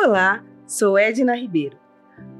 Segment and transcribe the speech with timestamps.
[0.00, 1.76] Olá, sou Edna Ribeiro,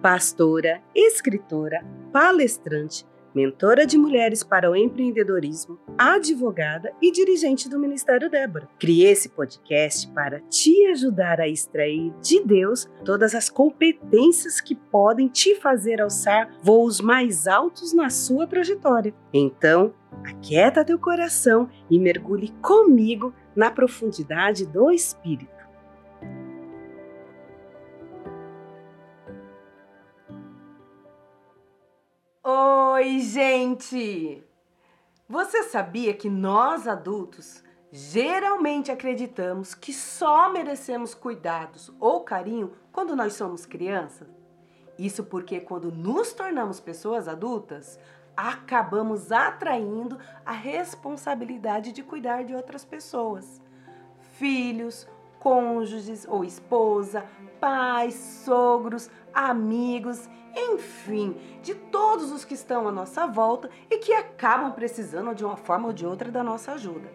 [0.01, 8.69] pastora, escritora, palestrante, mentora de mulheres para o empreendedorismo, advogada e dirigente do Ministério Débora.
[8.79, 15.27] Criei esse podcast para te ajudar a extrair de Deus todas as competências que podem
[15.27, 19.13] te fazer alçar voos mais altos na sua trajetória.
[19.35, 19.93] Então,
[20.25, 25.58] aquieta teu coração e mergulhe comigo na profundidade do Espírito.
[32.51, 34.43] Oi, gente!
[35.29, 37.63] Você sabia que nós adultos
[37.93, 44.27] geralmente acreditamos que só merecemos cuidados ou carinho quando nós somos crianças?
[44.99, 48.01] Isso porque quando nos tornamos pessoas adultas,
[48.35, 53.61] acabamos atraindo a responsabilidade de cuidar de outras pessoas.
[54.39, 55.07] Filhos,
[55.41, 57.25] cônjuges ou esposa,
[57.61, 64.73] pais, sogros, amigos, enfim, de todos os que estão à nossa volta e que acabam
[64.73, 67.11] precisando de uma forma ou de outra da nossa ajuda.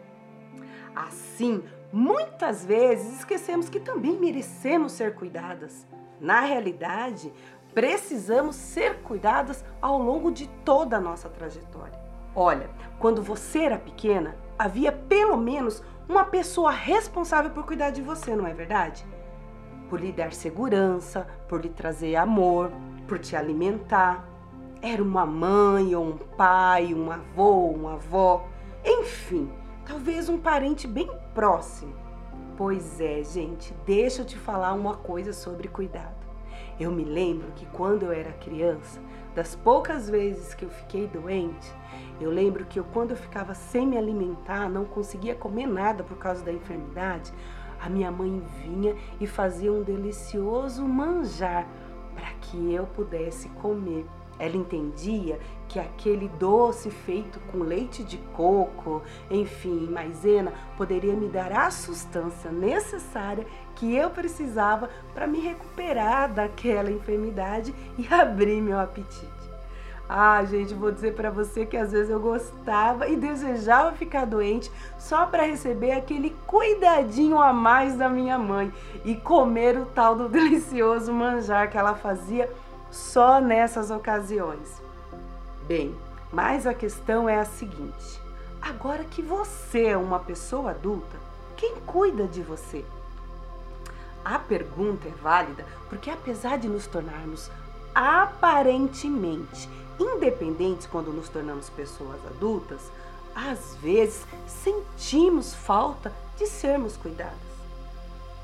[0.96, 5.88] Assim, muitas vezes esquecemos que também merecemos ser cuidadas.
[6.20, 7.34] Na realidade,
[7.74, 12.00] precisamos ser cuidadas ao longo de toda a nossa trajetória.
[12.36, 18.36] Olha, quando você era pequena, havia pelo menos uma pessoa responsável por cuidar de você,
[18.36, 19.06] não é verdade?
[19.90, 22.72] Por lhe dar segurança, por lhe trazer amor,
[23.08, 24.28] por te alimentar.
[24.82, 28.46] Era uma mãe ou um pai, um avô, uma avó,
[28.84, 29.50] enfim,
[29.86, 31.94] talvez um parente bem próximo.
[32.58, 36.24] Pois é, gente, deixa eu te falar uma coisa sobre cuidado.
[36.80, 39.00] Eu me lembro que quando eu era criança,
[39.36, 41.74] das poucas vezes que eu fiquei doente,
[42.22, 46.18] eu lembro que eu, quando eu ficava sem me alimentar, não conseguia comer nada por
[46.18, 47.34] causa da enfermidade,
[47.80, 51.68] a minha mãe vinha e fazia um delicioso manjar
[52.16, 54.06] para que eu pudesse comer.
[54.40, 55.40] Ela entendia
[55.74, 62.52] que aquele doce feito com leite de coco, enfim, maisena, poderia me dar a sustância
[62.52, 63.44] necessária
[63.76, 69.26] que eu precisava para me recuperar daquela enfermidade e abrir meu apetite.
[70.08, 74.72] Ah, gente, vou dizer para você que às vezes eu gostava e desejava ficar doente
[75.00, 78.72] só para receber aquele cuidadinho a mais da minha mãe
[79.04, 82.48] e comer o tal do delicioso manjar que ela fazia
[82.92, 84.83] só nessas ocasiões.
[85.68, 85.96] Bem,
[86.32, 88.22] mas a questão é a seguinte:
[88.62, 91.18] agora que você é uma pessoa adulta,
[91.56, 92.84] quem cuida de você?
[94.26, 97.50] A pergunta é válida porque, apesar de nos tornarmos
[97.96, 99.70] aparentemente
[100.00, 102.82] independentes quando nos tornamos pessoas adultas,
[103.36, 107.34] às vezes sentimos falta de sermos cuidadas.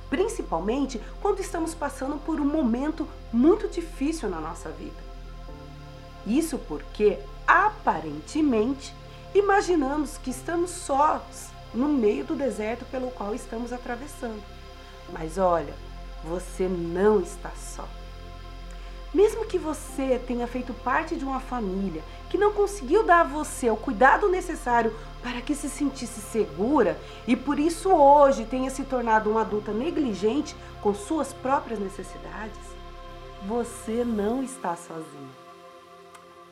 [0.09, 5.08] Principalmente quando estamos passando por um momento muito difícil na nossa vida.
[6.25, 8.93] Isso porque, aparentemente,
[9.33, 14.41] imaginamos que estamos sós no meio do deserto pelo qual estamos atravessando.
[15.11, 15.73] Mas olha,
[16.23, 17.87] você não está só.
[19.13, 23.67] Mesmo que você tenha feito parte de uma família que não conseguiu dar a você
[23.69, 29.31] o cuidado necessário para que se sentisse segura e por isso hoje tenha se tornado
[29.31, 32.59] uma adulta negligente com suas próprias necessidades,
[33.47, 35.48] você não está sozinho.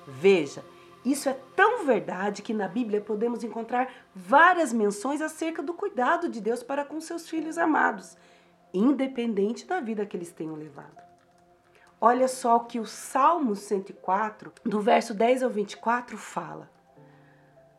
[0.08, 0.64] Veja,
[1.04, 6.40] isso é tão verdade que na Bíblia podemos encontrar várias menções acerca do cuidado de
[6.40, 8.18] Deus para com seus filhos amados,
[8.74, 11.06] independente da vida que eles tenham levado.
[12.00, 16.70] Olha só o que o Salmo 104, do verso 10 ao 24, fala.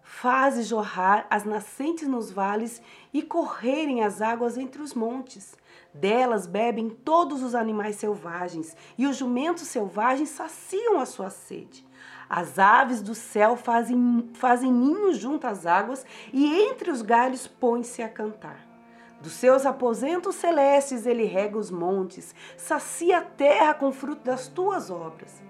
[0.03, 5.57] Faze jorrar as nascentes nos vales e correrem as águas entre os montes.
[5.95, 11.88] Delas bebem todos os animais selvagens, e os jumentos selvagens saciam a sua sede.
[12.29, 18.03] As aves do céu fazem, fazem ninhos junto às águas, e entre os galhos põe-se
[18.03, 18.67] a cantar.
[19.21, 24.91] Dos seus aposentos celestes ele rega os montes, sacia a terra com fruto das tuas
[24.91, 25.43] obras.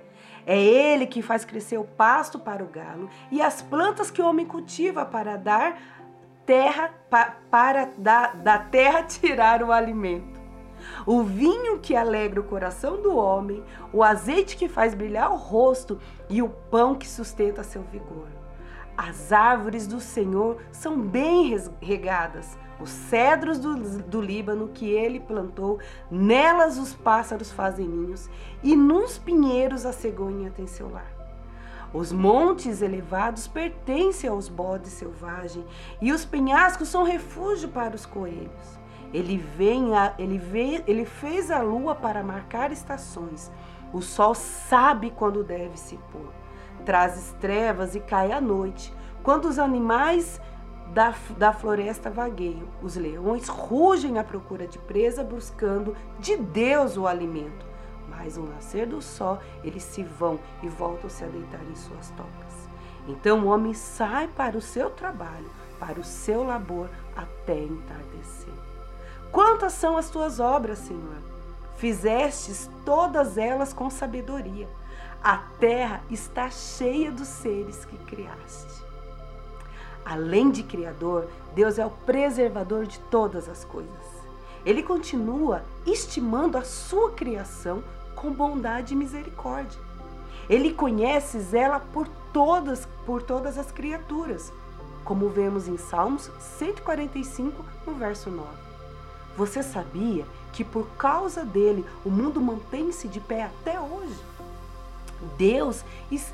[0.46, 4.26] É ele que faz crescer o pasto para o galo e as plantas que o
[4.26, 5.78] homem cultiva para dar
[6.46, 10.37] terra pa, para da, da terra tirar o alimento.
[11.06, 15.98] O vinho que alegra o coração do homem, o azeite que faz brilhar o rosto
[16.28, 18.28] e o pão que sustenta seu vigor.
[18.96, 25.78] As árvores do Senhor são bem regadas os cedros do, do Líbano que ele plantou,
[26.10, 28.30] nelas os pássaros fazem ninhos,
[28.62, 31.12] e nos pinheiros a cegonha tem seu lar.
[31.92, 35.64] Os montes elevados pertencem aos bodes selvagens,
[36.00, 38.78] e os penhascos são refúgio para os coelhos.
[39.12, 43.50] Ele, vem a, ele, vê, ele fez a lua para marcar estações.
[43.92, 46.32] O sol sabe quando deve se pôr.
[46.84, 48.92] Traz trevas e cai a noite.
[49.22, 50.40] Quando os animais
[50.92, 57.06] da, da floresta vagueiam, os leões rugem à procura de presa, buscando de Deus o
[57.06, 57.66] alimento.
[58.08, 62.68] Mas ao nascer do sol, eles se vão e voltam-se a deitar em suas tocas.
[63.06, 68.52] Então o homem sai para o seu trabalho, para o seu labor, até entardecer.
[69.30, 71.18] Quantas são as tuas obras, Senhor?
[71.76, 74.68] Fizestes todas elas com sabedoria.
[75.22, 78.84] A terra está cheia dos seres que criaste.
[80.04, 84.18] Além de Criador, Deus é o preservador de todas as coisas.
[84.64, 87.82] Ele continua estimando a sua criação
[88.14, 89.80] com bondade e misericórdia.
[90.48, 94.52] Ele conhece e zela por todas, por todas as criaturas,
[95.04, 98.67] como vemos em Salmos 145, no verso 9.
[99.38, 104.18] Você sabia que por causa dele o mundo mantém-se de pé até hoje?
[105.36, 105.84] Deus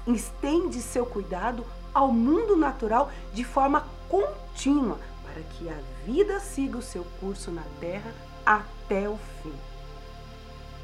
[0.07, 6.83] estende seu cuidado ao mundo natural de forma contínua para que a vida siga o
[6.83, 8.11] seu curso na terra
[8.47, 9.53] até o fim.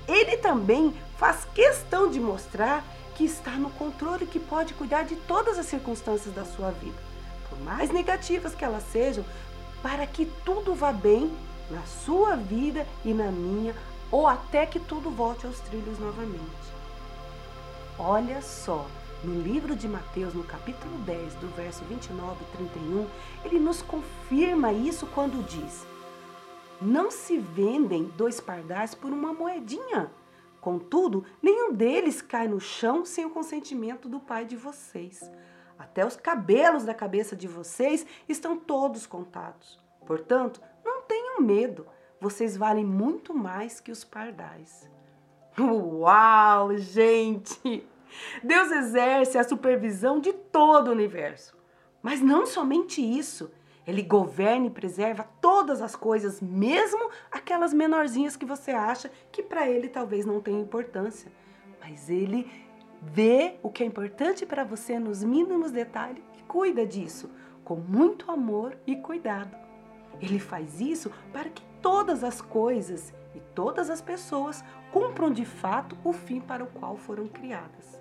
[0.06, 2.84] Ele também faz questão de mostrar
[3.14, 6.98] que está no controle e que pode cuidar de todas as circunstâncias da sua vida,
[7.48, 9.24] por mais negativas que elas sejam,
[9.82, 11.34] para que tudo vá bem
[11.70, 13.74] na sua vida e na minha,
[14.10, 16.70] ou até que tudo volte aos trilhos novamente.
[17.98, 18.86] Olha só,
[19.22, 23.06] no livro de Mateus, no capítulo 10, do verso 29 e 31,
[23.44, 25.86] ele nos confirma isso quando diz:
[26.80, 30.10] Não se vendem dois pardais por uma moedinha.
[30.60, 35.30] Contudo, nenhum deles cai no chão sem o consentimento do Pai de vocês.
[35.78, 39.78] Até os cabelos da cabeça de vocês estão todos contados.
[40.06, 40.60] Portanto,
[41.30, 41.86] tenham medo,
[42.20, 44.90] vocês valem muito mais que os pardais.
[45.58, 47.86] Uau, gente!
[48.42, 51.56] Deus exerce a supervisão de todo o universo.
[52.02, 53.52] Mas não somente isso,
[53.86, 59.68] ele governa e preserva todas as coisas, mesmo aquelas menorzinhas que você acha que para
[59.68, 61.30] ele talvez não tenham importância.
[61.80, 62.50] Mas ele
[63.02, 67.30] vê o que é importante para você nos mínimos detalhes e cuida disso
[67.64, 69.69] com muito amor e cuidado.
[70.20, 75.96] Ele faz isso para que todas as coisas e todas as pessoas cumpram de fato
[76.04, 78.00] o fim para o qual foram criadas.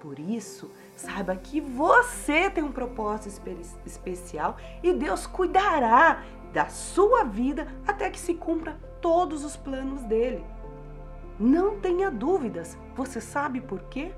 [0.00, 3.42] Por isso, saiba que você tem um propósito
[3.84, 10.42] especial e Deus cuidará da sua vida até que se cumpra todos os planos dele.
[11.38, 12.78] Não tenha dúvidas.
[12.94, 14.12] Você sabe por quê?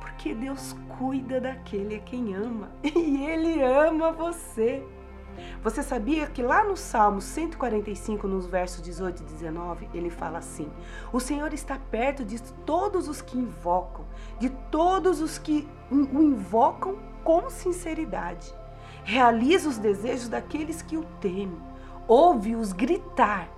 [0.00, 4.84] Porque Deus cuida daquele a quem ama e ele ama você.
[5.62, 10.70] Você sabia que lá no Salmo 145, nos versos 18 e 19, ele fala assim:
[11.12, 14.04] O Senhor está perto de todos os que invocam,
[14.38, 18.54] de todos os que o invocam com sinceridade.
[19.04, 21.60] Realiza os desejos daqueles que o temem.
[22.06, 23.48] Ouve-os gritar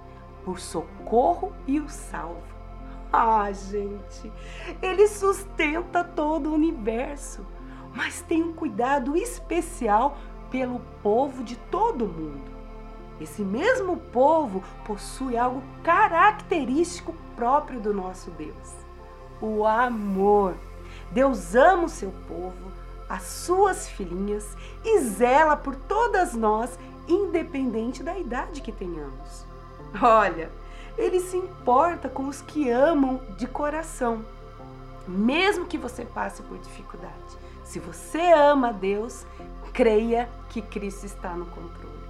[0.44, 2.56] por socorro e o salva.
[3.12, 4.30] Ah, gente,
[4.82, 7.46] ele sustenta todo o universo,
[7.94, 10.18] mas tem um cuidado especial
[10.50, 12.56] pelo povo de todo mundo.
[13.20, 18.74] Esse mesmo povo possui algo característico próprio do nosso Deus:
[19.40, 20.54] o amor.
[21.10, 22.72] Deus ama o seu povo,
[23.08, 29.46] as suas filhinhas e zela por todas nós, independente da idade que tenhamos.
[30.02, 30.50] Olha,
[30.98, 34.24] ele se importa com os que amam de coração,
[35.06, 37.14] mesmo que você passe por dificuldade.
[37.64, 39.26] Se você ama a Deus,
[39.76, 42.06] creia que Cristo está no controle.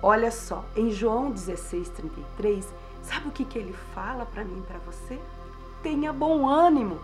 [0.00, 2.64] Olha só, em João 16, 33,
[3.02, 5.18] sabe o que, que ele fala para mim e para você?
[5.82, 7.00] Tenha bom ânimo.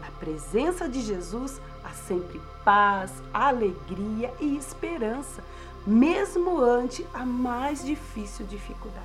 [0.00, 5.44] Na presença de Jesus há sempre paz, alegria e esperança,
[5.86, 9.04] mesmo ante a mais difícil dificuldade.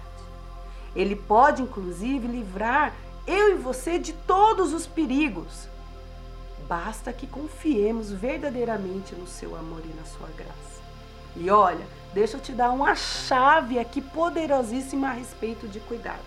[0.95, 2.93] Ele pode, inclusive, livrar
[3.27, 5.67] eu e você de todos os perigos
[6.71, 10.81] Basta que confiemos verdadeiramente no seu amor e na sua graça.
[11.35, 16.23] E olha, deixa eu te dar uma chave aqui poderosíssima a respeito de cuidado.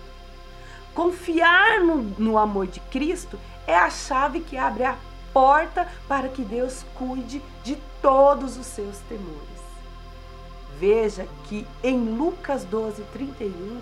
[0.93, 4.95] Confiar no, no amor de Cristo é a chave que abre a
[5.33, 9.59] porta para que Deus cuide de todos os seus temores.
[10.77, 13.81] Veja que em Lucas 12, 31,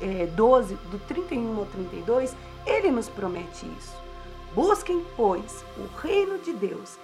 [0.00, 2.34] é, 12, do 31 ao 32,
[2.64, 4.07] ele nos promete isso.
[4.54, 6.98] Busquem, pois, o reino de Deus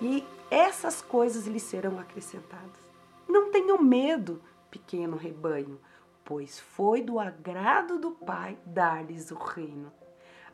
[0.00, 2.88] e essas coisas lhes serão acrescentadas.
[3.28, 5.80] Não tenham medo, pequeno rebanho,
[6.24, 9.92] pois foi do agrado do Pai dar-lhes o reino.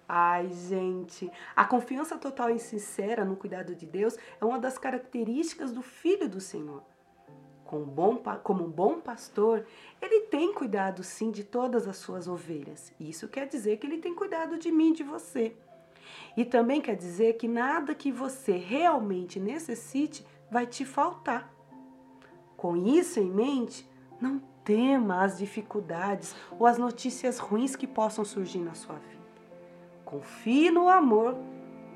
[0.07, 5.73] Ai, gente, a confiança total e sincera no cuidado de Deus é uma das características
[5.73, 6.83] do Filho do Senhor.
[7.65, 9.67] Como, bom, como um bom pastor,
[10.01, 12.93] ele tem cuidado sim de todas as suas ovelhas.
[13.01, 15.57] Isso quer dizer que ele tem cuidado de mim de você.
[16.37, 21.53] E também quer dizer que nada que você realmente necessite vai te faltar.
[22.57, 23.89] Com isso em mente,
[24.21, 29.25] não tema as dificuldades ou as notícias ruins que possam surgir na sua vida.
[30.05, 31.37] Confie no amor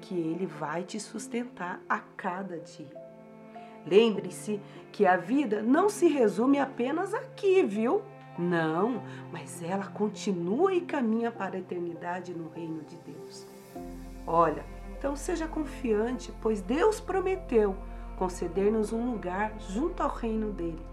[0.00, 3.08] que ele vai te sustentar a cada dia.
[3.86, 4.60] Lembre-se
[4.92, 8.02] que a vida não se resume apenas aqui, viu?
[8.38, 9.02] Não,
[9.32, 13.46] mas ela continua e caminha para a eternidade no reino de Deus.
[14.30, 17.74] Olha, então seja confiante, pois Deus prometeu
[18.18, 20.84] conceder-nos um lugar junto ao reino dele.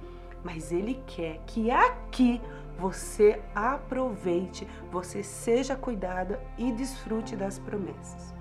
[0.42, 2.42] Mas ele quer que aqui
[2.80, 8.34] você aproveite, você seja cuidada e desfrute das promessas.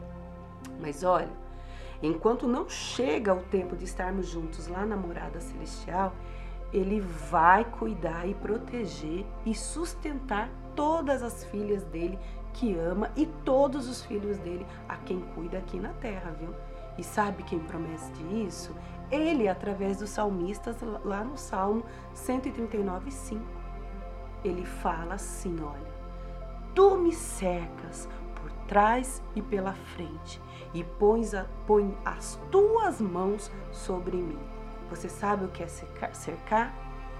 [0.81, 1.33] Mas olha,
[2.01, 6.15] enquanto não chega o tempo de estarmos juntos lá na morada celestial,
[6.73, 12.17] ele vai cuidar e proteger e sustentar todas as filhas dele
[12.55, 16.55] que ama e todos os filhos dele a quem cuida aqui na terra, viu?
[16.97, 18.75] E sabe quem promete isso?
[19.11, 21.85] Ele, através dos salmistas, lá no Salmo
[22.15, 23.45] 139, 5.
[24.45, 25.93] Ele fala assim: olha,
[26.75, 30.41] tu me cercas por trás e pela frente
[30.73, 34.39] e pões a, põe as tuas mãos sobre mim.
[34.91, 36.15] Você sabe o que é cercar?
[36.15, 36.75] cercar?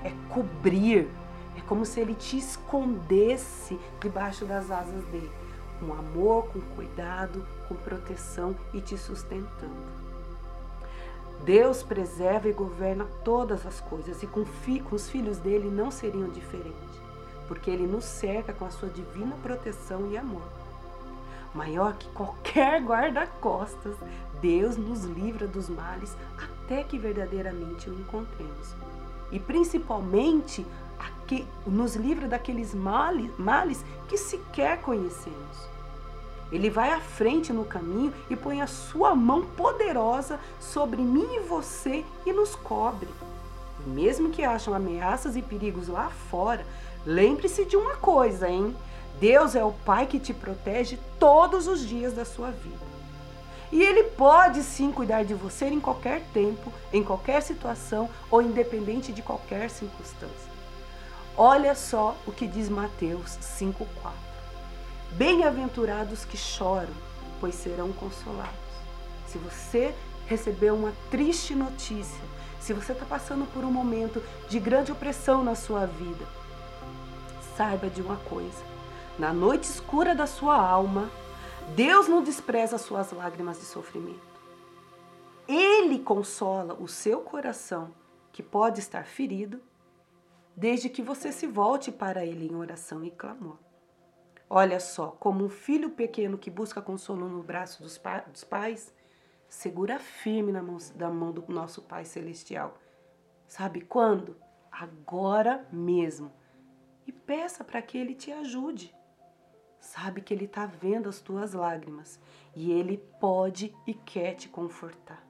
[0.05, 1.11] É cobrir
[1.57, 5.31] é como se ele te escondesse debaixo das asas dele,
[5.79, 10.05] com amor, com cuidado, com proteção e te sustentando.
[11.45, 16.29] Deus preserva e governa todas as coisas e com, com os filhos dele não seriam
[16.31, 17.01] diferentes,
[17.47, 20.43] porque ele nos cerca com a sua divina proteção e amor.
[21.55, 23.95] Maior que qualquer guarda-costas,
[24.41, 28.75] Deus nos livra dos males até que verdadeiramente o encontremos.
[29.31, 30.67] E principalmente
[31.27, 35.75] que nos livra daqueles males, males que sequer conhecemos.
[36.53, 41.41] Ele vai à frente no caminho e põe a sua mão poderosa sobre mim e
[41.41, 43.09] você e nos cobre.
[43.85, 46.65] E mesmo que acham ameaças e perigos lá fora,
[47.05, 48.75] lembre-se de uma coisa, hein?
[49.19, 52.95] Deus é o Pai que te protege todos os dias da sua vida.
[53.73, 59.13] E Ele pode sim cuidar de você em qualquer tempo, em qualquer situação ou independente
[59.13, 60.54] de qualquer circunstância.
[61.37, 64.13] Olha só o que diz Mateus 5,4.
[65.17, 66.95] Bem-aventurados que choram,
[67.41, 68.55] pois serão consolados.
[69.27, 69.93] Se você
[70.27, 72.23] recebeu uma triste notícia,
[72.61, 76.25] se você está passando por um momento de grande opressão na sua vida,
[77.57, 78.63] saiba de uma coisa:
[79.19, 81.11] na noite escura da sua alma,
[81.75, 84.21] Deus não despreza as suas lágrimas de sofrimento.
[85.49, 87.91] Ele consola o seu coração,
[88.33, 89.61] que pode estar ferido
[90.57, 93.59] desde que você se volte para Ele em oração e clamor.
[94.49, 98.95] Olha só, como um filho pequeno que busca consolo no braço dos, pa dos pais,
[99.49, 102.79] segura firme na mão, da mão do nosso Pai Celestial.
[103.47, 104.37] Sabe quando?
[104.71, 106.33] Agora mesmo.
[107.07, 108.95] E peça para que Ele te ajude.
[109.81, 112.21] Sabe que Ele está vendo as tuas lágrimas
[112.55, 115.23] e Ele pode e quer te confortar.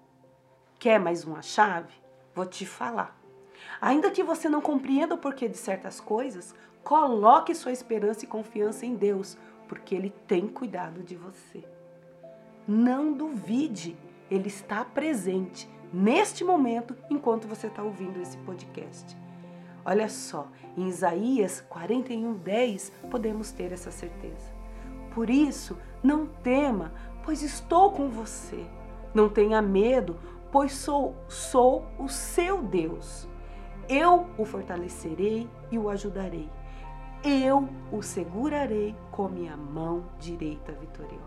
[0.78, 1.94] Quer mais uma chave?
[2.34, 3.23] Vou te falar.
[3.80, 8.86] Ainda que você não compreenda o porquê de certas coisas, coloque sua esperança e confiança
[8.86, 9.36] em Deus,
[9.68, 11.64] porque Ele tem cuidado de você.
[12.66, 13.96] Não duvide,
[14.30, 19.16] Ele está presente neste momento enquanto você está ouvindo esse podcast.
[19.84, 24.52] Olha só, em Isaías 41, 10, podemos ter essa certeza.
[25.14, 28.64] Por isso, não tema, pois estou com você.
[29.14, 30.18] Não tenha medo,
[30.50, 33.28] pois sou, sou o seu Deus.
[33.88, 36.48] Eu o fortalecerei e o ajudarei.
[37.22, 41.24] Eu o segurarei com minha mão direita vitoriosa.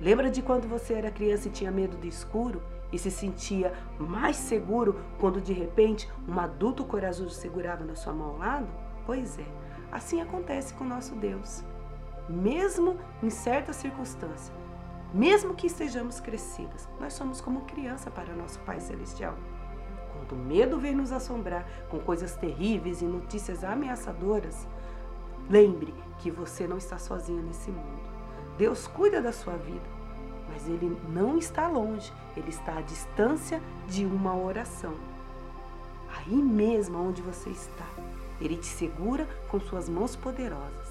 [0.00, 4.36] Lembra de quando você era criança e tinha medo do escuro e se sentia mais
[4.36, 8.68] seguro quando de repente um adulto corajoso segurava na sua mão ao lado?
[9.04, 9.46] Pois é,
[9.90, 11.64] assim acontece com nosso Deus.
[12.28, 14.52] Mesmo em certas circunstâncias,
[15.12, 19.36] mesmo que estejamos crescidas, nós somos como criança para nosso Pai Celestial.
[20.28, 24.66] Quando o medo vem nos assombrar com coisas terríveis e notícias ameaçadoras,
[25.48, 28.08] lembre que você não está sozinha nesse mundo.
[28.58, 29.86] Deus cuida da sua vida,
[30.48, 34.94] mas Ele não está longe, Ele está à distância de uma oração.
[36.14, 37.86] Aí mesmo onde você está,
[38.40, 40.88] Ele te segura com suas mãos poderosas.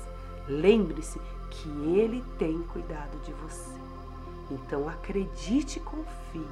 [0.48, 1.20] Lembre-se
[1.52, 3.78] que Ele tem cuidado de você.
[4.50, 6.48] Então acredite e confie.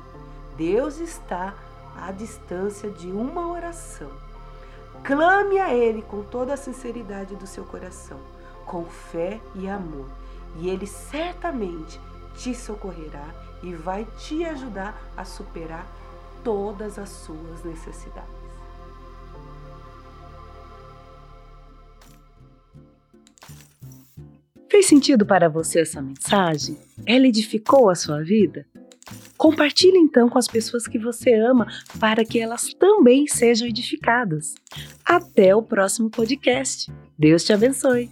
[0.58, 1.56] Deus está
[2.00, 4.10] à distância de uma oração.
[5.04, 8.20] Clame a Ele com toda a sinceridade do seu coração,
[8.66, 10.08] com fé e amor,
[10.60, 12.00] e Ele certamente
[12.38, 13.28] te socorrerá
[13.62, 15.86] e vai te ajudar a superar
[16.44, 18.46] todas as suas necessidades.
[24.70, 26.78] Fez sentido para você essa mensagem?
[27.06, 28.66] Ela edificou a sua vida?
[29.46, 31.68] Compartilhe então com as pessoas que você ama
[32.00, 34.56] para que elas também sejam edificadas.
[35.06, 36.92] Até o próximo podcast.
[37.16, 38.10] Deus te abençoe.